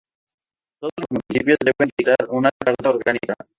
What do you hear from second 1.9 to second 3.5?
dictar una carta orgánica.